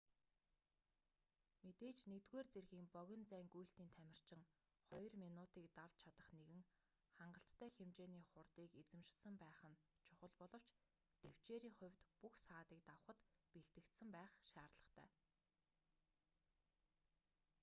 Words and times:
мэдээж 1.65 1.97
нэгдүгээр 2.11 2.47
зэргийн 2.53 2.87
богино 2.95 3.25
зайн 3.31 3.47
гүйлтийн 3.53 3.91
тамирчин 3.97 4.41
хоёр 4.87 5.11
минутыг 5.23 5.65
давч 5.77 5.93
чадах 6.03 6.29
нэгэн 6.37 6.61
хангалттай 7.17 7.69
хэмжээний 7.77 8.25
хурдыг 8.31 8.69
эзэмшсэн 8.81 9.35
байх 9.43 9.59
нь 9.69 9.81
чухал 10.07 10.33
боловч 10.41 10.67
тэвчээрийн 11.21 11.77
хувьд 11.79 11.99
бүх 12.21 12.35
саадыг 12.47 12.79
давахад 12.89 13.17
бэлтгэгдсэн 13.53 14.09
байх 14.17 14.33
шаардлагатай 14.51 15.09